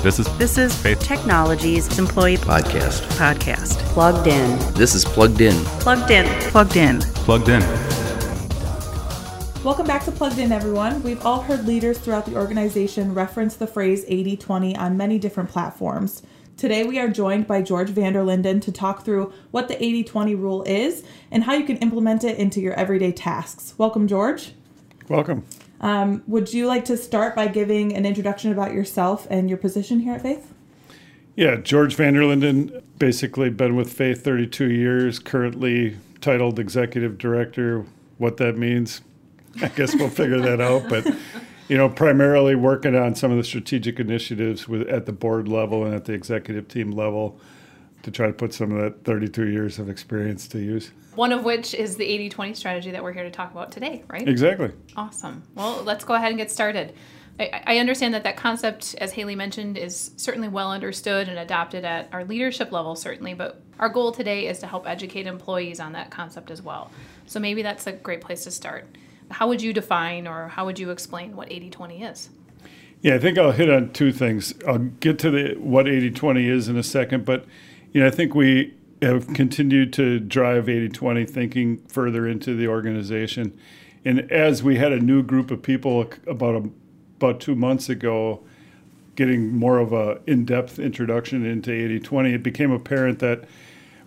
This 0.00 0.20
is 0.20 0.38
This 0.38 0.58
is 0.58 0.80
Faith. 0.80 1.00
Technologies 1.00 1.98
Employee 1.98 2.36
podcast. 2.36 3.02
Podcast. 3.18 3.78
Plugged 3.94 4.28
in. 4.28 4.56
This 4.74 4.94
is 4.94 5.04
Plugged 5.04 5.40
In. 5.40 5.56
Plugged 5.80 6.12
in. 6.12 6.24
Plugged 6.52 6.76
in. 6.76 7.00
plugged 7.00 7.48
in. 7.48 7.60
Welcome 9.64 9.88
back 9.88 10.04
to 10.04 10.12
Plugged 10.12 10.38
In, 10.38 10.52
everyone. 10.52 11.02
We've 11.02 11.26
all 11.26 11.42
heard 11.42 11.66
leaders 11.66 11.98
throughout 11.98 12.26
the 12.26 12.36
organization 12.36 13.12
reference 13.12 13.56
the 13.56 13.66
phrase 13.66 14.04
80 14.06 14.36
20 14.36 14.76
on 14.76 14.96
many 14.96 15.18
different 15.18 15.50
platforms. 15.50 16.22
Today, 16.56 16.84
we 16.84 17.00
are 17.00 17.08
joined 17.08 17.48
by 17.48 17.60
George 17.60 17.90
Van 17.90 18.12
Der 18.12 18.22
Linden 18.22 18.60
to 18.60 18.70
talk 18.70 19.04
through 19.04 19.32
what 19.50 19.66
the 19.66 19.82
80 19.82 20.04
20 20.04 20.34
rule 20.36 20.62
is 20.62 21.02
and 21.32 21.42
how 21.42 21.54
you 21.54 21.64
can 21.64 21.76
implement 21.78 22.22
it 22.22 22.38
into 22.38 22.60
your 22.60 22.74
everyday 22.74 23.10
tasks. 23.10 23.74
Welcome, 23.76 24.06
George. 24.06 24.52
Welcome. 25.08 25.44
Um, 25.80 26.22
would 26.26 26.52
you 26.52 26.66
like 26.66 26.84
to 26.86 26.96
start 26.96 27.36
by 27.36 27.46
giving 27.46 27.94
an 27.94 28.04
introduction 28.04 28.52
about 28.52 28.72
yourself 28.72 29.26
and 29.30 29.48
your 29.48 29.58
position 29.58 30.00
here 30.00 30.14
at 30.14 30.22
Faith? 30.22 30.52
Yeah, 31.36 31.56
George 31.56 31.94
Van 31.94 32.14
Der 32.14 32.24
Linden, 32.24 32.82
basically 32.98 33.48
been 33.48 33.76
with 33.76 33.92
Faith 33.92 34.24
32 34.24 34.70
years, 34.70 35.20
currently 35.20 35.96
titled 36.20 36.58
Executive 36.58 37.16
Director. 37.16 37.86
What 38.16 38.38
that 38.38 38.56
means, 38.56 39.02
I 39.62 39.68
guess 39.68 39.94
we'll 39.94 40.10
figure 40.10 40.40
that 40.40 40.60
out. 40.60 40.88
But, 40.88 41.06
you 41.68 41.76
know, 41.76 41.88
primarily 41.88 42.56
working 42.56 42.96
on 42.96 43.14
some 43.14 43.30
of 43.30 43.36
the 43.36 43.44
strategic 43.44 44.00
initiatives 44.00 44.66
with, 44.66 44.88
at 44.88 45.06
the 45.06 45.12
board 45.12 45.46
level 45.46 45.84
and 45.84 45.94
at 45.94 46.06
the 46.06 46.12
executive 46.12 46.66
team 46.66 46.90
level 46.90 47.38
to 48.02 48.10
try 48.10 48.26
to 48.26 48.32
put 48.32 48.54
some 48.54 48.72
of 48.72 48.80
that 48.82 49.04
32 49.04 49.48
years 49.48 49.78
of 49.78 49.88
experience 49.88 50.48
to 50.48 50.58
use. 50.58 50.92
One 51.14 51.32
of 51.32 51.44
which 51.44 51.74
is 51.74 51.96
the 51.96 52.04
80 52.04 52.28
20 52.28 52.54
strategy 52.54 52.90
that 52.92 53.02
we're 53.02 53.12
here 53.12 53.24
to 53.24 53.30
talk 53.30 53.50
about 53.50 53.72
today, 53.72 54.04
right? 54.08 54.26
Exactly. 54.26 54.70
Awesome. 54.96 55.42
Well, 55.54 55.82
let's 55.82 56.04
go 56.04 56.14
ahead 56.14 56.28
and 56.28 56.38
get 56.38 56.50
started. 56.50 56.94
I, 57.40 57.62
I 57.66 57.78
understand 57.78 58.14
that 58.14 58.24
that 58.24 58.36
concept, 58.36 58.94
as 58.98 59.12
Haley 59.12 59.34
mentioned, 59.34 59.78
is 59.78 60.12
certainly 60.16 60.48
well 60.48 60.70
understood 60.70 61.28
and 61.28 61.38
adopted 61.38 61.84
at 61.84 62.08
our 62.12 62.24
leadership 62.24 62.72
level, 62.72 62.94
certainly, 62.94 63.34
but 63.34 63.60
our 63.78 63.88
goal 63.88 64.12
today 64.12 64.46
is 64.46 64.58
to 64.60 64.66
help 64.66 64.88
educate 64.88 65.26
employees 65.26 65.80
on 65.80 65.92
that 65.92 66.10
concept 66.10 66.50
as 66.50 66.62
well. 66.62 66.90
So 67.26 67.40
maybe 67.40 67.62
that's 67.62 67.86
a 67.86 67.92
great 67.92 68.20
place 68.20 68.44
to 68.44 68.50
start. 68.50 68.86
How 69.30 69.48
would 69.48 69.60
you 69.60 69.72
define 69.72 70.26
or 70.26 70.48
how 70.48 70.64
would 70.66 70.78
you 70.78 70.90
explain 70.90 71.36
what 71.36 71.50
80 71.50 71.70
20 71.70 72.02
is? 72.02 72.30
Yeah, 73.00 73.14
I 73.14 73.18
think 73.18 73.38
I'll 73.38 73.52
hit 73.52 73.70
on 73.70 73.92
two 73.92 74.12
things. 74.12 74.54
I'll 74.66 74.78
get 74.78 75.18
to 75.20 75.30
the 75.30 75.54
what 75.54 75.86
80-20 75.86 76.48
is 76.48 76.68
in 76.68 76.76
a 76.76 76.82
second, 76.82 77.24
but 77.24 77.44
you 77.92 78.00
know, 78.00 78.06
I 78.06 78.10
think 78.10 78.34
we 78.34 78.74
have 79.00 79.32
continued 79.34 79.92
to 79.94 80.18
drive 80.18 80.66
80-20 80.66 81.28
thinking 81.28 81.78
further 81.88 82.26
into 82.26 82.56
the 82.56 82.66
organization. 82.68 83.56
And 84.04 84.30
as 84.30 84.62
we 84.62 84.76
had 84.76 84.92
a 84.92 85.00
new 85.00 85.22
group 85.22 85.50
of 85.50 85.62
people 85.62 86.10
about 86.26 86.56
a, 86.56 86.70
about 87.18 87.40
2 87.40 87.54
months 87.54 87.88
ago 87.88 88.42
getting 89.14 89.56
more 89.56 89.78
of 89.78 89.92
a 89.92 90.20
in-depth 90.26 90.78
introduction 90.78 91.44
into 91.44 91.70
80-20, 91.70 92.34
it 92.34 92.42
became 92.42 92.70
apparent 92.70 93.18
that 93.18 93.44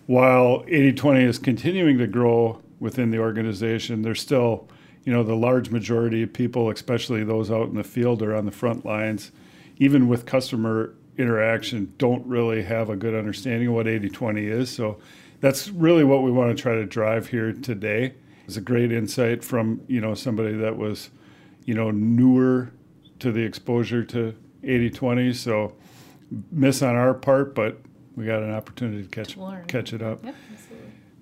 while 0.08 0.64
80-20 0.66 1.24
is 1.24 1.38
continuing 1.38 1.98
to 1.98 2.08
grow 2.08 2.62
within 2.80 3.12
the 3.12 3.20
organization, 3.20 4.02
there's 4.02 4.22
still, 4.22 4.68
you 5.06 5.14
know, 5.14 5.24
the 5.24 5.36
large 5.36 5.70
majority 5.70 6.24
of 6.24 6.34
people, 6.34 6.70
especially 6.70 7.24
those 7.24 7.52
out 7.52 7.68
in 7.68 7.76
the 7.76 7.84
field 7.84 8.22
or 8.22 8.36
on 8.36 8.46
the 8.46 8.52
front 8.52 8.86
lines, 8.86 9.32
even 9.78 10.08
with 10.08 10.26
customer 10.26 10.94
interaction, 11.22 11.94
don't 11.98 12.26
really 12.26 12.64
have 12.64 12.90
a 12.90 12.96
good 12.96 13.16
understanding 13.16 13.68
of 13.68 13.74
what 13.74 13.86
80-20 13.86 14.50
is. 14.50 14.70
So 14.70 15.00
that's 15.40 15.70
really 15.70 16.04
what 16.04 16.24
we 16.24 16.32
want 16.32 16.56
to 16.56 16.62
try 16.62 16.76
to 16.76 16.86
drive 16.86 17.28
here 17.28 17.54
today. 17.54 18.16
It's 18.46 18.58
a 18.58 18.62
great 18.62 18.92
insight 18.92 19.44
from, 19.44 19.82
you 19.88 20.02
know, 20.02 20.14
somebody 20.14 20.54
that 20.58 20.76
was, 20.76 21.10
you 21.66 21.74
know, 21.74 21.92
newer 21.92 22.72
to 23.20 23.32
the 23.32 23.42
exposure 23.42 24.04
to 24.06 24.36
80-20. 24.64 25.36
So 25.36 25.76
miss 26.52 26.82
on 26.82 26.96
our 26.96 27.14
part, 27.14 27.56
but 27.56 27.80
we 28.16 28.26
got 28.26 28.44
an 28.44 28.52
opportunity 28.52 29.04
to 29.04 29.10
catch 29.10 29.38
To 29.68 29.68
catch 29.68 29.94
it 29.94 30.02
up. 30.02 30.24
Yep. 30.24 30.36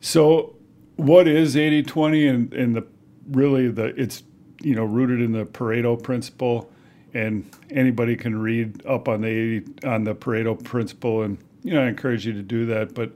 So, 0.01 0.55
what 0.95 1.27
is 1.27 1.55
80 1.55 1.83
20 1.83 2.27
and, 2.27 2.53
and 2.53 2.75
the 2.75 2.85
really 3.31 3.69
the 3.69 3.85
it's 4.01 4.23
you 4.61 4.75
know 4.75 4.83
rooted 4.83 5.21
in 5.21 5.31
the 5.31 5.45
Pareto 5.45 6.01
principle, 6.01 6.71
and 7.13 7.49
anybody 7.69 8.15
can 8.15 8.39
read 8.39 8.85
up 8.85 9.07
on 9.07 9.21
the 9.21 9.27
80 9.27 9.87
on 9.87 10.03
the 10.03 10.15
Pareto 10.15 10.61
principle, 10.63 11.23
and 11.23 11.37
you 11.63 11.73
know 11.73 11.81
I 11.81 11.87
encourage 11.87 12.25
you 12.25 12.33
to 12.33 12.43
do 12.43 12.65
that. 12.67 12.93
But 12.93 13.13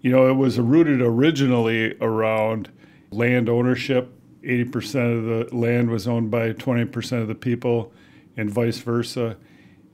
you 0.00 0.10
know 0.10 0.28
it 0.28 0.34
was 0.34 0.58
rooted 0.58 1.00
originally 1.00 1.96
around 2.00 2.70
land 3.10 3.48
ownership. 3.48 4.12
80% 4.42 5.18
of 5.18 5.24
the 5.50 5.56
land 5.56 5.90
was 5.90 6.06
owned 6.06 6.30
by 6.30 6.52
20% 6.52 7.20
of 7.20 7.26
the 7.26 7.34
people, 7.34 7.92
and 8.36 8.48
vice 8.48 8.78
versa. 8.78 9.36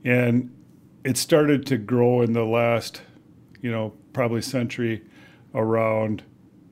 And 0.05 0.55
it 1.03 1.17
started 1.17 1.65
to 1.67 1.77
grow 1.77 2.21
in 2.21 2.33
the 2.33 2.45
last, 2.45 3.01
you 3.61 3.71
know, 3.71 3.93
probably 4.13 4.43
century 4.43 5.01
around 5.55 6.23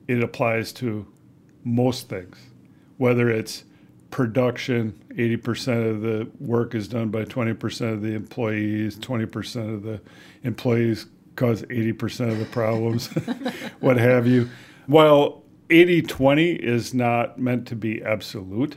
it 0.08 0.22
applies 0.22 0.72
to 0.72 1.06
most 1.64 2.08
things, 2.08 2.36
whether 2.96 3.30
it's 3.30 3.64
production, 4.12 4.92
80% 5.10 5.90
of 5.90 6.02
the 6.02 6.30
work 6.38 6.76
is 6.76 6.86
done 6.86 7.08
by 7.08 7.24
20% 7.24 7.92
of 7.92 8.02
the 8.02 8.14
employees, 8.14 8.96
20% 8.96 9.74
of 9.74 9.82
the 9.82 10.00
employees 10.44 11.06
cause 11.34 11.62
80% 11.62 12.30
of 12.30 12.38
the 12.38 12.44
problems, 12.44 13.06
what 13.80 13.96
have 13.96 14.26
you. 14.26 14.48
While 14.86 15.42
80 15.70 16.02
20 16.02 16.52
is 16.52 16.92
not 16.92 17.38
meant 17.38 17.66
to 17.68 17.74
be 17.74 18.02
absolute, 18.02 18.76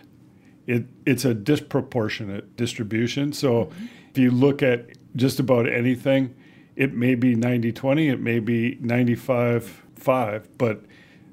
it, 0.65 0.85
it's 1.05 1.25
a 1.25 1.33
disproportionate 1.33 2.55
distribution. 2.55 3.33
So 3.33 3.65
mm-hmm. 3.65 3.85
if 4.09 4.17
you 4.17 4.31
look 4.31 4.63
at 4.63 4.87
just 5.15 5.39
about 5.39 5.69
anything, 5.69 6.33
it 6.75 6.93
may 6.93 7.15
be 7.15 7.35
90 7.35 7.71
20, 7.73 8.07
it 8.07 8.21
may 8.21 8.39
be 8.39 8.77
95 8.79 9.83
5, 9.95 10.57
but 10.57 10.83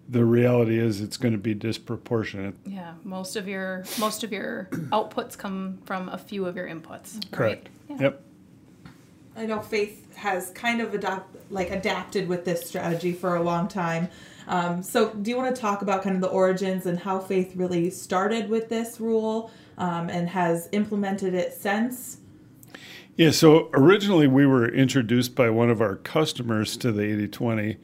the 0.08 0.24
reality 0.24 0.78
is 0.78 1.00
it's 1.00 1.16
going 1.16 1.32
to 1.32 1.38
be 1.38 1.54
disproportionate. 1.54 2.54
Yeah, 2.66 2.94
most 3.04 3.36
of 3.36 3.48
your 3.48 3.84
most 3.98 4.24
of 4.24 4.32
your 4.32 4.68
outputs 4.90 5.36
come 5.36 5.78
from 5.84 6.08
a 6.08 6.18
few 6.18 6.46
of 6.46 6.56
your 6.56 6.68
inputs. 6.68 7.14
right? 7.14 7.30
Correct. 7.30 7.68
Yeah. 7.88 7.96
Yep. 8.00 8.22
I 9.34 9.46
know 9.46 9.60
Faith 9.60 10.14
has 10.16 10.50
kind 10.50 10.80
of 10.80 10.92
adopt, 10.92 11.36
like 11.50 11.70
adapted 11.70 12.28
with 12.28 12.44
this 12.44 12.66
strategy 12.66 13.12
for 13.12 13.36
a 13.36 13.42
long 13.42 13.68
time. 13.68 14.08
Um, 14.46 14.82
so, 14.82 15.10
do 15.14 15.30
you 15.30 15.36
want 15.36 15.54
to 15.54 15.60
talk 15.60 15.82
about 15.82 16.02
kind 16.02 16.16
of 16.16 16.20
the 16.20 16.28
origins 16.28 16.86
and 16.86 16.98
how 16.98 17.18
Faith 17.18 17.54
really 17.56 17.90
started 17.90 18.50
with 18.50 18.68
this 18.68 19.00
rule 19.00 19.50
um, 19.78 20.10
and 20.10 20.28
has 20.28 20.68
implemented 20.72 21.32
it 21.32 21.54
since? 21.54 22.18
Yeah, 23.16 23.30
so 23.30 23.70
originally 23.74 24.26
we 24.26 24.46
were 24.46 24.66
introduced 24.66 25.34
by 25.34 25.50
one 25.50 25.70
of 25.70 25.80
our 25.80 25.96
customers 25.96 26.76
to 26.78 26.92
the 26.92 27.02
80 27.02 27.28
20 27.28 27.76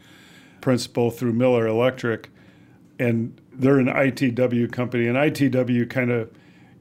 principle 0.60 1.10
through 1.10 1.32
Miller 1.32 1.66
Electric, 1.66 2.30
and 2.98 3.40
they're 3.52 3.78
an 3.78 3.86
ITW 3.86 4.70
company, 4.72 5.06
and 5.06 5.16
ITW 5.16 5.88
kind 5.88 6.10
of 6.10 6.30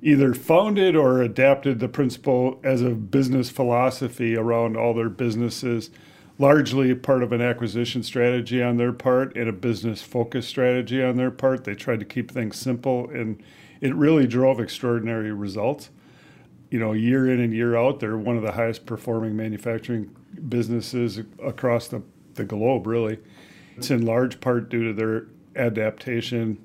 either 0.02 0.34
founded 0.34 0.96
or 0.96 1.22
adapted 1.22 1.80
the 1.80 1.88
principle 1.88 2.60
as 2.64 2.82
a 2.82 2.92
business 2.92 3.50
philosophy 3.50 4.36
around 4.36 4.78
all 4.78 4.94
their 4.94 5.10
businesses, 5.10 5.90
largely 6.38 6.94
part 6.94 7.24
of 7.24 7.32
an 7.32 7.42
acquisition 7.42 8.04
strategy 8.04 8.62
on 8.62 8.78
their 8.78 8.94
part 8.94 9.36
and 9.36 9.50
a 9.50 9.54
business 9.54 10.04
focus 10.04 10.48
strategy 10.48 11.04
on 11.04 11.18
their 11.18 11.32
part. 11.32 11.64
They 11.64 11.74
tried 11.74 12.00
to 12.00 12.06
keep 12.06 12.32
things 12.32 12.58
simple, 12.58 13.10
and 13.10 13.42
it 13.82 13.94
really 13.96 14.28
drove 14.28 14.60
extraordinary 14.60 15.32
results 15.32 15.90
you 16.70 16.80
know, 16.80 16.94
year 16.94 17.32
in 17.32 17.40
and 17.40 17.54
year 17.54 17.78
out, 17.78 18.00
they're 18.00 18.18
one 18.18 18.36
of 18.36 18.44
the 18.44 18.52
highest 18.52 18.86
performing 18.86 19.36
manufacturing 19.36 20.14
businesses 20.50 21.20
across 21.44 21.88
the, 21.88 22.02
the 22.34 22.44
globe, 22.44 22.86
really. 22.88 23.20
It's 23.78 23.92
in 23.92 24.06
large 24.06 24.40
part 24.42 24.70
due 24.70 24.86
to 24.86 24.94
their 24.94 25.28
adaptation 25.56 26.58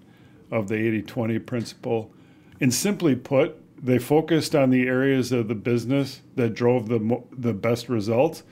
of 0.50 0.68
the 0.68 0.76
80 0.76 1.02
20 1.02 1.38
principle. 1.40 2.12
And 2.60 2.72
simply 2.72 3.14
put, 3.16 3.56
they 3.84 3.98
focused 3.98 4.54
on 4.54 4.70
the 4.70 4.86
areas 4.86 5.32
of 5.32 5.48
the 5.48 5.54
business 5.54 6.22
that 6.36 6.54
drove 6.54 6.88
the, 6.88 7.22
the 7.32 7.53
best 7.53 7.88
results, 7.88 8.42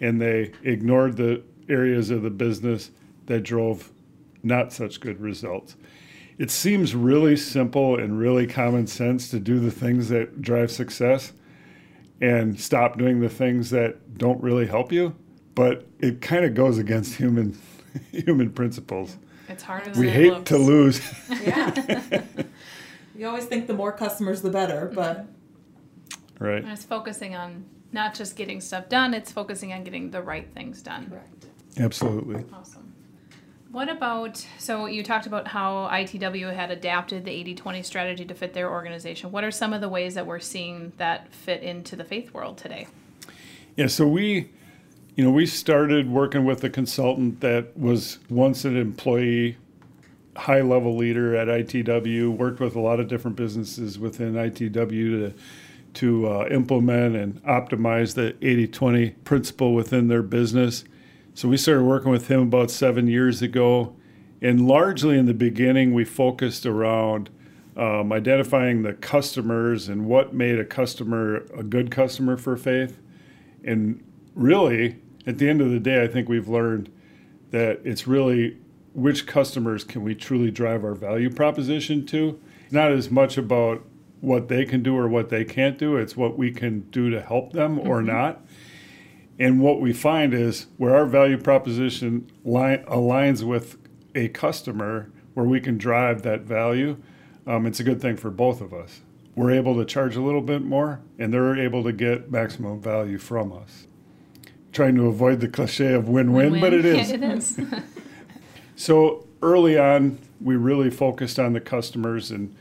and 0.00 0.20
they 0.20 0.52
ignored 0.62 1.16
the 1.16 1.42
areas 1.68 2.10
of 2.10 2.22
the 2.22 2.30
business 2.30 2.90
that 3.26 3.42
drove 3.42 3.90
not 4.42 4.72
such 4.72 5.00
good 5.00 5.20
results 5.20 5.76
it 6.40 6.50
seems 6.50 6.94
really 6.94 7.36
simple 7.36 7.98
and 7.98 8.18
really 8.18 8.46
common 8.46 8.86
sense 8.86 9.28
to 9.28 9.38
do 9.38 9.60
the 9.60 9.70
things 9.70 10.08
that 10.08 10.40
drive 10.40 10.70
success 10.70 11.34
and 12.22 12.58
stop 12.58 12.96
doing 12.96 13.20
the 13.20 13.28
things 13.28 13.68
that 13.68 14.16
don't 14.16 14.42
really 14.42 14.66
help 14.66 14.90
you 14.90 15.14
but 15.54 15.86
it 15.98 16.22
kind 16.22 16.46
of 16.46 16.54
goes 16.54 16.78
against 16.78 17.16
human 17.16 17.52
human 18.12 18.50
principles 18.50 19.16
It's 19.48 19.62
harder 19.62 19.90
than 19.90 20.00
we 20.00 20.08
it 20.08 20.12
hate 20.14 20.32
looks. 20.32 20.48
to 20.50 20.58
lose 20.58 21.00
Yeah. 21.44 22.22
you 23.16 23.26
always 23.26 23.44
think 23.46 23.66
the 23.66 23.74
more 23.74 23.92
customers, 23.92 24.42
the 24.42 24.50
better, 24.50 24.90
but 24.94 25.26
right 26.38 26.62
And 26.62 26.72
it's 26.72 26.84
focusing 26.84 27.34
on 27.34 27.64
not 27.92 28.14
just 28.14 28.36
getting 28.36 28.60
stuff 28.60 28.88
done, 28.88 29.14
it's 29.14 29.32
focusing 29.32 29.72
on 29.72 29.82
getting 29.84 30.10
the 30.10 30.22
right 30.22 30.48
things 30.54 30.80
done. 30.82 31.08
Correct. 31.10 31.46
Absolutely 31.78 32.44
Awesome. 32.52 32.94
What 33.72 33.88
about, 33.88 34.44
so 34.58 34.86
you 34.86 35.04
talked 35.04 35.26
about 35.26 35.46
how 35.46 35.88
ITW 35.92 36.52
had 36.52 36.72
adapted 36.72 37.24
the 37.24 37.30
80 37.30 37.54
20 37.54 37.82
strategy 37.84 38.24
to 38.24 38.34
fit 38.34 38.52
their 38.52 38.68
organization. 38.68 39.30
What 39.30 39.44
are 39.44 39.52
some 39.52 39.72
of 39.72 39.80
the 39.80 39.88
ways 39.88 40.14
that 40.14 40.26
we're 40.26 40.40
seeing 40.40 40.92
that 40.96 41.32
fit 41.32 41.62
into 41.62 41.94
the 41.94 42.02
faith 42.02 42.34
world 42.34 42.58
today? 42.58 42.88
Yeah, 43.76 43.86
so 43.86 44.08
we, 44.08 44.50
you 45.20 45.26
know, 45.26 45.32
we 45.32 45.44
started 45.44 46.08
working 46.08 46.46
with 46.46 46.64
a 46.64 46.70
consultant 46.70 47.42
that 47.42 47.76
was 47.76 48.20
once 48.30 48.64
an 48.64 48.74
employee, 48.74 49.58
high 50.34 50.62
level 50.62 50.96
leader 50.96 51.36
at 51.36 51.46
ITW, 51.46 52.34
worked 52.34 52.58
with 52.58 52.74
a 52.74 52.80
lot 52.80 53.00
of 53.00 53.08
different 53.08 53.36
businesses 53.36 53.98
within 53.98 54.32
ITW 54.32 54.72
to 54.72 55.34
to 55.92 56.26
uh, 56.26 56.48
implement 56.50 57.16
and 57.16 57.42
optimize 57.42 58.14
the 58.14 58.32
80-20 58.40 59.22
principle 59.24 59.74
within 59.74 60.08
their 60.08 60.22
business. 60.22 60.84
So 61.34 61.50
we 61.50 61.58
started 61.58 61.84
working 61.84 62.10
with 62.10 62.28
him 62.28 62.40
about 62.40 62.70
seven 62.70 63.06
years 63.06 63.42
ago, 63.42 63.94
and 64.40 64.66
largely 64.66 65.18
in 65.18 65.26
the 65.26 65.34
beginning 65.34 65.92
we 65.92 66.06
focused 66.06 66.64
around 66.64 67.28
um, 67.76 68.10
identifying 68.10 68.84
the 68.84 68.94
customers 68.94 69.86
and 69.86 70.06
what 70.06 70.32
made 70.32 70.58
a 70.58 70.64
customer 70.64 71.44
a 71.54 71.62
good 71.62 71.90
customer 71.90 72.38
for 72.38 72.56
Faith 72.56 72.98
and 73.62 74.02
really, 74.34 74.96
at 75.26 75.38
the 75.38 75.48
end 75.48 75.60
of 75.60 75.70
the 75.70 75.80
day, 75.80 76.02
I 76.02 76.06
think 76.06 76.28
we've 76.28 76.48
learned 76.48 76.90
that 77.50 77.80
it's 77.84 78.06
really 78.06 78.58
which 78.92 79.26
customers 79.26 79.84
can 79.84 80.02
we 80.02 80.14
truly 80.14 80.50
drive 80.50 80.84
our 80.84 80.94
value 80.94 81.30
proposition 81.30 82.06
to. 82.06 82.40
Not 82.70 82.92
as 82.92 83.10
much 83.10 83.36
about 83.36 83.84
what 84.20 84.48
they 84.48 84.64
can 84.64 84.82
do 84.82 84.96
or 84.96 85.08
what 85.08 85.28
they 85.28 85.44
can't 85.44 85.78
do, 85.78 85.96
it's 85.96 86.16
what 86.16 86.36
we 86.36 86.52
can 86.52 86.80
do 86.90 87.10
to 87.10 87.20
help 87.20 87.52
them 87.52 87.78
or 87.78 87.98
mm-hmm. 87.98 88.06
not. 88.06 88.44
And 89.38 89.60
what 89.60 89.80
we 89.80 89.92
find 89.92 90.34
is 90.34 90.66
where 90.76 90.94
our 90.94 91.06
value 91.06 91.38
proposition 91.38 92.30
line, 92.44 92.84
aligns 92.84 93.42
with 93.42 93.78
a 94.14 94.28
customer, 94.28 95.10
where 95.34 95.46
we 95.46 95.60
can 95.60 95.78
drive 95.78 96.22
that 96.22 96.42
value, 96.42 96.98
um, 97.46 97.64
it's 97.64 97.80
a 97.80 97.84
good 97.84 98.02
thing 98.02 98.16
for 98.16 98.30
both 98.30 98.60
of 98.60 98.74
us 98.74 99.00
we're 99.34 99.50
able 99.50 99.74
to 99.76 99.84
charge 99.84 100.16
a 100.16 100.20
little 100.20 100.42
bit 100.42 100.62
more 100.62 101.00
and 101.18 101.32
they're 101.32 101.58
able 101.58 101.82
to 101.84 101.92
get 101.92 102.30
maximum 102.30 102.80
value 102.80 103.18
from 103.18 103.52
us. 103.52 103.86
Trying 104.72 104.94
to 104.96 105.06
avoid 105.06 105.40
the 105.40 105.48
cliche 105.48 105.94
of 105.94 106.08
win 106.08 106.32
win, 106.32 106.60
but 106.60 106.72
it 106.72 106.84
is. 106.84 107.10
it 107.12 107.22
is. 107.22 107.60
so 108.76 109.26
early 109.42 109.78
on, 109.78 110.18
we 110.40 110.56
really 110.56 110.90
focused 110.90 111.38
on 111.38 111.52
the 111.52 111.60
customers 111.60 112.30
and 112.30 112.54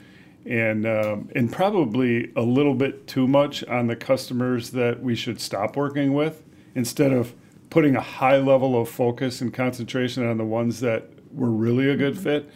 and 0.45 0.87
um, 0.87 1.29
and 1.35 1.51
probably 1.51 2.31
a 2.35 2.41
little 2.41 2.73
bit 2.73 3.07
too 3.07 3.27
much 3.27 3.63
on 3.65 3.87
the 3.87 3.95
customers 3.95 4.71
that 4.71 5.01
we 5.01 5.15
should 5.15 5.39
stop 5.39 5.75
working 5.75 6.13
with 6.13 6.43
instead 6.75 7.11
of 7.11 7.33
putting 7.69 7.95
a 7.95 8.01
high 8.01 8.37
level 8.37 8.79
of 8.79 8.89
focus 8.89 9.41
and 9.41 9.53
concentration 9.53 10.25
on 10.25 10.37
the 10.37 10.45
ones 10.45 10.79
that 10.79 11.09
were 11.31 11.51
really 11.51 11.89
a 11.89 11.95
good 11.95 12.15
mm-hmm. 12.15 12.23
fit. 12.23 12.49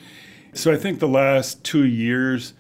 So 0.54 0.72
I 0.72 0.78
think 0.78 1.00
the 1.00 1.08
last 1.08 1.64
two 1.64 1.86
years 1.86 2.54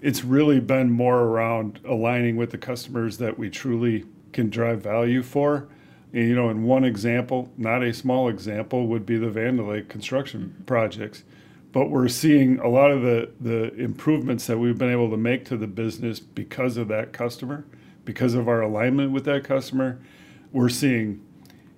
it's 0.00 0.24
really 0.24 0.60
been 0.60 0.90
more 0.90 1.20
around 1.20 1.80
aligning 1.84 2.36
with 2.36 2.50
the 2.50 2.58
customers 2.58 3.18
that 3.18 3.38
we 3.38 3.50
truly 3.50 4.04
can 4.32 4.50
drive 4.50 4.82
value 4.82 5.22
for. 5.22 5.68
And, 6.12 6.28
you 6.28 6.34
know, 6.34 6.48
in 6.50 6.62
one 6.62 6.84
example, 6.84 7.52
not 7.56 7.82
a 7.82 7.92
small 7.92 8.28
example, 8.28 8.86
would 8.86 9.04
be 9.04 9.18
the 9.18 9.26
Vandalake 9.26 9.88
construction 9.88 10.62
projects. 10.66 11.24
But 11.72 11.90
we're 11.90 12.08
seeing 12.08 12.58
a 12.60 12.68
lot 12.68 12.90
of 12.90 13.02
the, 13.02 13.30
the 13.40 13.74
improvements 13.74 14.46
that 14.46 14.58
we've 14.58 14.78
been 14.78 14.90
able 14.90 15.10
to 15.10 15.16
make 15.16 15.44
to 15.46 15.56
the 15.56 15.66
business 15.66 16.20
because 16.20 16.76
of 16.76 16.88
that 16.88 17.12
customer, 17.12 17.66
because 18.04 18.34
of 18.34 18.48
our 18.48 18.62
alignment 18.62 19.12
with 19.12 19.24
that 19.26 19.44
customer. 19.44 20.00
We're 20.52 20.70
seeing, 20.70 21.22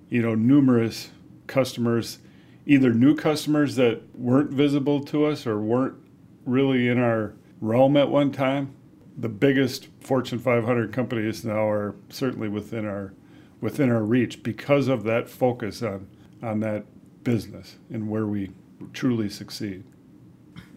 you 0.09 0.23
know, 0.23 0.37
numerous 0.37 1.11
customers, 1.49 2.19
either 2.65 2.93
new 2.93 3.17
customers 3.17 3.75
that 3.77 4.03
weren't 4.17 4.51
visible 4.51 5.03
to 5.07 5.25
us 5.25 5.47
or 5.47 5.59
weren't 5.59 5.97
really 6.45 6.87
in 6.87 6.99
our 6.99 7.35
realm 7.61 7.97
at 7.97 8.09
one 8.09 8.31
time. 8.31 8.75
The 9.17 9.29
biggest 9.29 9.89
Fortune 10.01 10.39
500 10.39 10.93
companies 10.93 11.45
now 11.45 11.69
are 11.69 11.97
certainly 12.09 12.49
within 12.49 12.87
our 12.87 13.15
within 13.61 13.91
our 13.91 14.03
reach 14.03 14.43
because 14.43 14.89
of 14.89 15.05
that 15.05 15.29
focus 15.29 15.83
on 15.83 16.09
on 16.43 16.61
that 16.61 16.85
business 17.25 17.77
and 17.91 18.09
where 18.09 18.27
we 18.27 18.51
truly 18.93 19.29
succeed. 19.29 19.83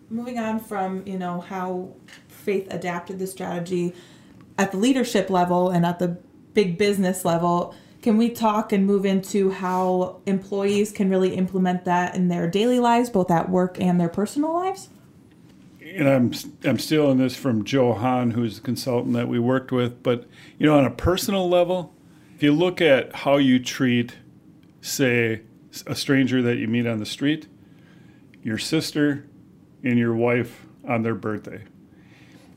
Moving 0.09 0.39
on 0.39 0.59
from 0.59 1.05
you 1.05 1.17
know 1.17 1.41
how 1.41 1.93
Faith 2.27 2.67
adapted 2.71 3.19
the 3.19 3.27
strategy 3.27 3.93
at 4.57 4.71
the 4.71 4.77
leadership 4.77 5.29
level 5.29 5.69
and 5.69 5.85
at 5.85 5.99
the 5.99 6.17
big 6.53 6.77
business 6.77 7.23
level, 7.23 7.73
can 8.01 8.17
we 8.17 8.29
talk 8.29 8.73
and 8.73 8.85
move 8.85 9.05
into 9.05 9.51
how 9.51 10.19
employees 10.25 10.91
can 10.91 11.09
really 11.09 11.35
implement 11.35 11.85
that 11.85 12.15
in 12.15 12.27
their 12.27 12.49
daily 12.49 12.79
lives, 12.79 13.09
both 13.09 13.29
at 13.29 13.49
work 13.49 13.79
and 13.79 13.99
their 13.99 14.09
personal 14.09 14.53
lives? 14.53 14.89
and 15.95 16.07
I'm 16.07 16.31
I'm 16.63 16.79
stealing 16.79 17.17
this 17.17 17.35
from 17.35 17.63
Joe 17.63 17.93
Hahn, 17.93 18.31
who's 18.31 18.57
a 18.57 18.61
consultant 18.61 19.13
that 19.13 19.27
we 19.27 19.39
worked 19.39 19.71
with. 19.71 20.01
But 20.03 20.27
you 20.57 20.65
know, 20.65 20.77
on 20.77 20.85
a 20.85 20.91
personal 20.91 21.49
level, 21.49 21.93
if 22.41 22.45
you 22.45 22.51
look 22.51 22.81
at 22.81 23.17
how 23.17 23.37
you 23.37 23.59
treat, 23.59 24.15
say, 24.81 25.41
a 25.85 25.93
stranger 25.93 26.41
that 26.41 26.57
you 26.57 26.67
meet 26.67 26.87
on 26.87 26.97
the 26.97 27.05
street, 27.05 27.47
your 28.41 28.57
sister, 28.57 29.27
and 29.83 29.99
your 29.99 30.15
wife 30.15 30.65
on 30.87 31.03
their 31.03 31.13
birthday. 31.13 31.63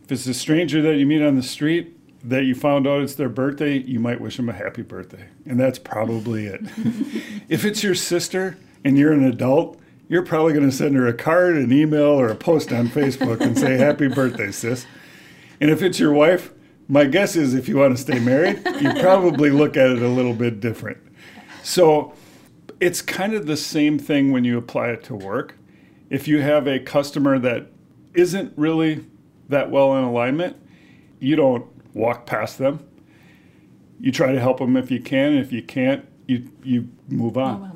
If 0.02 0.10
it's 0.10 0.26
a 0.26 0.32
stranger 0.32 0.80
that 0.80 0.96
you 0.96 1.04
meet 1.04 1.20
on 1.20 1.36
the 1.36 1.42
street 1.42 1.98
that 2.26 2.44
you 2.44 2.54
found 2.54 2.86
out 2.86 3.02
it's 3.02 3.14
their 3.14 3.28
birthday, 3.28 3.76
you 3.76 4.00
might 4.00 4.22
wish 4.22 4.38
them 4.38 4.48
a 4.48 4.54
happy 4.54 4.80
birthday, 4.80 5.28
and 5.44 5.60
that's 5.60 5.78
probably 5.78 6.46
it. 6.46 6.62
if 7.50 7.66
it's 7.66 7.82
your 7.82 7.94
sister 7.94 8.56
and 8.86 8.96
you're 8.96 9.12
an 9.12 9.24
adult 9.24 9.78
you're 10.08 10.22
probably 10.22 10.54
going 10.54 10.70
to 10.70 10.74
send 10.74 10.96
her 10.96 11.06
a 11.06 11.12
card, 11.12 11.56
an 11.56 11.72
email, 11.72 12.04
or 12.04 12.28
a 12.28 12.34
post 12.34 12.72
on 12.72 12.88
Facebook 12.88 13.40
and 13.42 13.58
say, 13.58 13.76
Happy 13.76 14.08
birthday, 14.08 14.50
sis. 14.50 14.86
And 15.60 15.70
if 15.70 15.82
it's 15.82 15.98
your 15.98 16.12
wife, 16.12 16.53
my 16.88 17.04
guess 17.04 17.36
is 17.36 17.54
if 17.54 17.68
you 17.68 17.76
want 17.76 17.96
to 17.96 18.02
stay 18.02 18.18
married, 18.18 18.62
you 18.80 18.92
probably 19.00 19.50
look 19.50 19.76
at 19.76 19.88
it 19.88 20.02
a 20.02 20.08
little 20.08 20.34
bit 20.34 20.60
different. 20.60 20.98
So 21.62 22.14
it's 22.80 23.00
kind 23.00 23.34
of 23.34 23.46
the 23.46 23.56
same 23.56 23.98
thing 23.98 24.32
when 24.32 24.44
you 24.44 24.58
apply 24.58 24.88
it 24.88 25.04
to 25.04 25.14
work. 25.14 25.56
If 26.10 26.28
you 26.28 26.42
have 26.42 26.66
a 26.66 26.78
customer 26.78 27.38
that 27.38 27.68
isn't 28.14 28.52
really 28.56 29.06
that 29.48 29.70
well 29.70 29.96
in 29.96 30.04
alignment, 30.04 30.56
you 31.18 31.36
don't 31.36 31.66
walk 31.94 32.26
past 32.26 32.58
them. 32.58 32.86
You 34.00 34.12
try 34.12 34.32
to 34.32 34.40
help 34.40 34.58
them 34.58 34.76
if 34.76 34.90
you 34.90 35.00
can. 35.00 35.34
If 35.34 35.52
you 35.52 35.62
can't, 35.62 36.06
you, 36.26 36.50
you 36.62 36.90
move 37.08 37.38
on. 37.38 37.54
Oh, 37.54 37.58
wow 37.58 37.74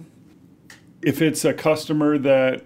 if 1.02 1.22
it's 1.22 1.44
a 1.44 1.54
customer 1.54 2.18
that 2.18 2.64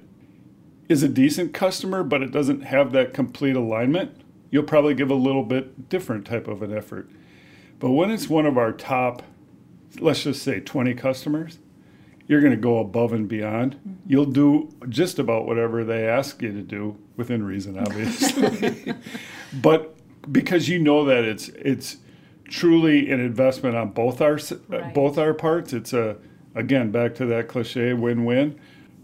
is 0.89 1.03
a 1.03 1.09
decent 1.09 1.53
customer, 1.55 2.03
but 2.03 2.23
it 2.23 2.31
doesn't 2.31 2.63
have 2.63 2.93
that 2.93 3.15
complete 3.15 3.57
alignment, 3.57 4.22
you'll 4.53 4.63
probably 4.63 4.95
give 4.95 5.11
a 5.11 5.15
little 5.15 5.43
bit 5.43 5.89
different 5.89 6.25
type 6.25 6.47
of 6.47 6.63
an 6.63 6.73
effort. 6.73 7.11
But 7.81 7.91
when 7.91 8.13
it's 8.13 8.29
one 8.29 8.47
of 8.47 8.57
our 8.57 8.71
top, 8.71 9.25
let's 9.99 10.23
just 10.23 10.45
say 10.45 10.61
20 10.61 10.95
customers, 10.95 11.59
you're 12.29 12.41
going 12.41 12.53
to 12.53 12.61
go 12.61 12.79
above 12.79 13.13
and 13.13 13.27
beyond. 13.27 13.75
Mm-hmm. 13.75 13.93
You'll 14.07 14.27
do 14.27 14.71
just 14.89 15.19
about 15.19 15.47
whatever 15.47 15.83
they 15.83 16.07
ask 16.07 16.41
you 16.41 16.53
to 16.53 16.63
do 16.63 16.97
within 17.17 17.45
reason, 17.45 17.77
obviously. 17.77 18.95
but 19.55 19.97
because 20.31 20.69
you 20.69 20.79
know 20.79 21.05
that 21.07 21.25
it's 21.25 21.49
it's 21.49 21.97
truly 22.45 23.11
an 23.11 23.19
investment 23.19 23.75
on 23.75 23.91
both 23.91 24.21
our 24.21 24.39
right. 24.69 24.95
both 24.95 25.19
our 25.19 25.35
parts, 25.35 25.73
it's 25.73 25.93
a 25.93 26.17
again, 26.55 26.91
back 26.91 27.15
to 27.17 27.27
that 27.27 27.49
cliche 27.49 27.93
win 27.93 28.25
win. 28.25 28.59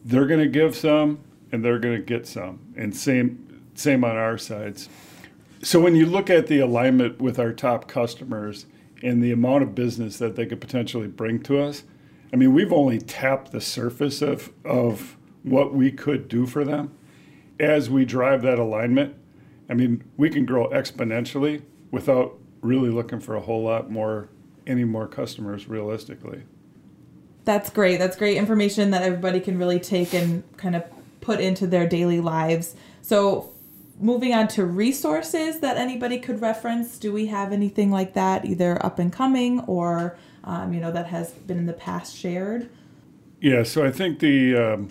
They're 0.04 0.26
going 0.26 0.40
to 0.40 0.48
give 0.48 0.76
some 0.76 1.20
and 1.50 1.64
they're 1.64 1.78
going 1.78 1.96
to 1.96 2.02
get 2.02 2.26
some. 2.26 2.60
And 2.76 2.94
same, 2.94 3.62
same 3.74 4.04
on 4.04 4.16
our 4.16 4.38
sides. 4.38 4.88
So 5.62 5.80
when 5.80 5.96
you 5.96 6.06
look 6.06 6.30
at 6.30 6.46
the 6.46 6.60
alignment 6.60 7.20
with 7.20 7.38
our 7.38 7.52
top 7.52 7.88
customers 7.88 8.66
and 9.02 9.22
the 9.22 9.32
amount 9.32 9.62
of 9.64 9.74
business 9.74 10.18
that 10.18 10.36
they 10.36 10.46
could 10.46 10.60
potentially 10.60 11.08
bring 11.08 11.42
to 11.44 11.60
us, 11.60 11.82
I 12.32 12.36
mean, 12.36 12.52
we've 12.52 12.72
only 12.72 12.98
tapped 12.98 13.52
the 13.52 13.60
surface 13.60 14.22
of, 14.22 14.52
of 14.64 15.16
what 15.42 15.74
we 15.74 15.90
could 15.90 16.28
do 16.28 16.46
for 16.46 16.64
them. 16.64 16.92
As 17.58 17.90
we 17.90 18.04
drive 18.04 18.42
that 18.42 18.58
alignment, 18.58 19.16
I 19.68 19.74
mean, 19.74 20.04
we 20.16 20.30
can 20.30 20.44
grow 20.44 20.68
exponentially 20.68 21.62
without 21.90 22.38
really 22.60 22.90
looking 22.90 23.20
for 23.20 23.34
a 23.34 23.40
whole 23.40 23.62
lot 23.62 23.90
more, 23.90 24.28
any 24.66 24.84
more 24.84 25.08
customers 25.08 25.68
realistically. 25.68 26.42
That's 27.44 27.70
great. 27.70 27.98
That's 27.98 28.16
great 28.16 28.36
information 28.36 28.90
that 28.90 29.02
everybody 29.02 29.40
can 29.40 29.58
really 29.58 29.80
take 29.80 30.12
and 30.14 30.44
kind 30.56 30.76
of 30.76 30.84
put 31.20 31.40
into 31.40 31.66
their 31.66 31.88
daily 31.88 32.20
lives. 32.20 32.74
So, 33.00 33.52
moving 34.00 34.32
on 34.32 34.48
to 34.48 34.64
resources 34.64 35.60
that 35.60 35.76
anybody 35.76 36.18
could 36.18 36.40
reference, 36.40 36.98
do 36.98 37.12
we 37.12 37.26
have 37.26 37.52
anything 37.52 37.90
like 37.90 38.14
that, 38.14 38.44
either 38.44 38.84
up 38.84 38.98
and 38.98 39.12
coming 39.12 39.60
or 39.60 40.16
um, 40.44 40.72
you 40.72 40.80
know 40.80 40.92
that 40.92 41.06
has 41.06 41.32
been 41.32 41.58
in 41.58 41.66
the 41.66 41.72
past 41.72 42.16
shared? 42.16 42.70
Yeah. 43.40 43.62
So 43.62 43.84
I 43.84 43.90
think 43.90 44.20
the 44.20 44.56
um, 44.56 44.90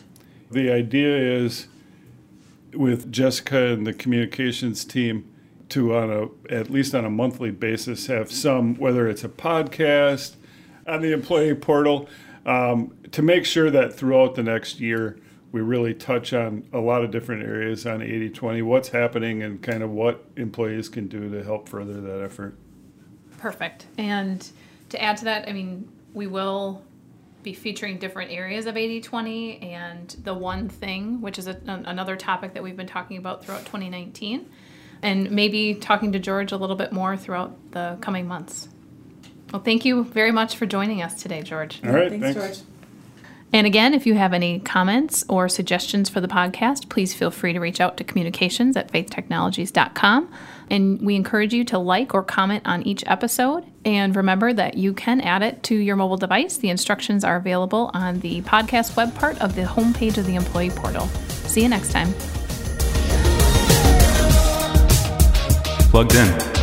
the 0.52 0.72
idea 0.72 1.18
is 1.18 1.68
with 2.74 3.12
Jessica 3.12 3.68
and 3.68 3.88
the 3.88 3.94
communications 3.94 4.86
team 4.86 5.30
to 5.70 5.96
on 5.96 6.12
a 6.12 6.54
at 6.54 6.70
least 6.70 6.96
on 6.96 7.04
a 7.04 7.10
monthly 7.10 7.52
basis 7.52 8.08
have 8.08 8.32
some 8.32 8.76
whether 8.76 9.10
it's 9.10 9.24
a 9.24 9.30
podcast 9.30 10.36
on 10.86 11.02
the 11.02 11.12
employee 11.12 11.56
portal 11.56 12.08
um, 12.48 12.94
to 13.12 13.22
make 13.22 13.46
sure 13.46 13.70
that 13.70 13.94
throughout 13.94 14.36
the 14.36 14.44
next 14.44 14.80
year, 14.80 15.20
we 15.58 15.64
really 15.64 15.96
touch 15.96 16.34
on 16.34 16.68
a 16.72 16.78
lot 16.78 17.04
of 17.04 17.10
different 17.10 17.44
areas 17.44 17.88
on 17.88 18.04
80 18.04 18.30
20, 18.30 18.62
what's 18.62 18.90
happening, 18.90 19.42
and 19.42 19.62
kind 19.62 19.82
of 19.82 19.90
what 19.90 20.24
employees 20.36 20.88
can 20.88 21.08
do 21.08 21.30
to 21.32 21.44
help 21.44 21.68
further 21.68 22.00
that 22.00 22.22
effort. 22.24 22.56
Perfect. 23.38 23.88
And 23.98 24.48
to 24.90 25.02
add 25.02 25.18
to 25.18 25.26
that, 25.26 25.50
I 25.50 25.54
mean, 25.54 25.92
we 26.14 26.28
will 26.28 26.84
be 27.42 27.54
featuring 27.54 27.98
different 27.98 28.32
areas 28.32 28.68
of 28.68 28.76
80-20 28.76 29.64
and 29.64 30.10
the 30.24 30.34
one 30.34 30.70
thing, 30.70 31.22
which 31.22 31.40
is 31.40 31.48
a, 31.48 31.60
another 31.66 32.16
topic 32.16 32.54
that 32.54 32.62
we've 32.62 32.78
been 32.78 32.88
talking 32.88 33.18
about 33.18 33.44
throughout 33.44 33.66
2019, 33.66 34.48
and 35.02 35.32
maybe 35.32 35.74
talking 35.74 36.12
to 36.12 36.20
George 36.20 36.52
a 36.52 36.58
little 36.58 36.76
bit 36.76 36.92
more 36.92 37.18
throughout 37.18 37.72
the 37.72 37.98
coming 38.02 38.28
months. 38.28 38.68
Well, 39.52 39.62
thank 39.62 39.86
you 39.86 40.04
very 40.04 40.32
much 40.32 40.56
for 40.56 40.68
joining 40.68 41.02
us 41.02 41.20
today, 41.22 41.42
George. 41.42 41.82
All 41.84 41.92
right, 41.92 42.10
Thanks, 42.10 42.34
thanks. 42.34 42.58
George. 42.60 42.68
And 43.54 43.66
again, 43.66 43.94
if 43.94 44.06
you 44.06 44.16
have 44.16 44.34
any 44.34 44.60
comments 44.60 45.24
or 45.30 45.48
suggestions 45.48 46.10
for 46.10 46.20
the 46.20 46.28
podcast, 46.28 46.90
please 46.90 47.14
feel 47.14 47.32
free 47.32 47.54
to 47.54 47.60
reach 47.60 47.80
out 47.80 47.96
to 47.98 48.04
communications 48.04 48.76
at 48.76 48.92
faithtechnologies.com. 48.92 50.32
And 50.70 51.02
we 51.02 51.16
encourage 51.16 51.54
you 51.54 51.64
to 51.66 51.78
like 51.78 52.14
or 52.14 52.24
comment 52.24 52.68
on 52.68 52.84
each 52.84 53.06
episode. 53.08 53.66
And 53.86 54.14
remember 54.16 54.52
that 54.52 54.78
you 54.78 54.94
can 54.94 55.22
add 55.22 55.44
it 55.44 55.64
to 55.64 55.76
your 55.76 55.96
mobile 55.96 56.18
device. 56.18 56.58
The 56.58 56.70
instructions 56.70 57.24
are 57.24 57.38
available 57.38 57.90
on 57.94 58.20
the 58.20 58.42
podcast 58.42 58.98
web 58.98 59.16
part 59.16 59.42
of 59.42 59.56
the 59.56 59.64
homepage 59.64 60.18
of 60.18 60.26
the 60.26 60.36
employee 60.36 60.72
portal. 60.72 61.08
See 61.48 61.62
you 61.62 61.70
next 61.70 61.92
time. 61.92 62.14
Plugged 65.90 66.16
in. 66.16 66.57